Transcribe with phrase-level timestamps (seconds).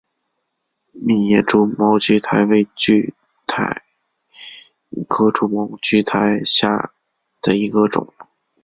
[0.93, 3.13] 密叶蛛毛苣苔为苦苣
[3.45, 3.83] 苔
[5.07, 6.91] 科蛛毛苣苔属下
[7.43, 8.11] 的一个种。